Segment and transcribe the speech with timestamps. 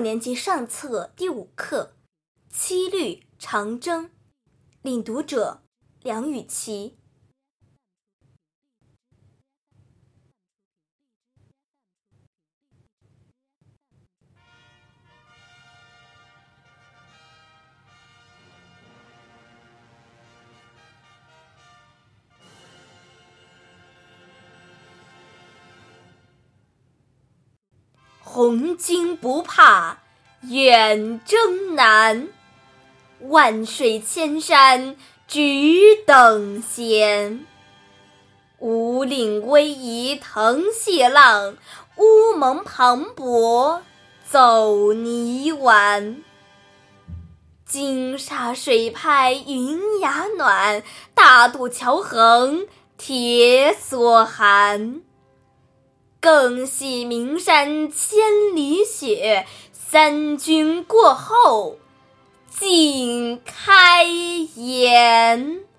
[0.00, 1.92] 六年级上册第五课
[2.56, 4.06] 《七律长征》，
[4.80, 5.60] 领读者
[6.00, 6.96] 梁雨琪。
[28.32, 29.98] 红军不怕
[30.42, 32.28] 远征难，
[33.22, 34.94] 万水千山
[35.26, 35.40] 只
[36.06, 37.44] 等闲。
[38.60, 41.56] 五岭逶迤腾细浪，
[41.96, 43.80] 乌蒙磅礴
[44.24, 46.22] 走泥丸。
[47.66, 50.84] 金沙水拍云崖暖，
[51.14, 55.00] 大渡桥横铁索寒。
[56.20, 61.78] 更喜岷山千里雪三军过后
[62.50, 65.69] 尽开颜。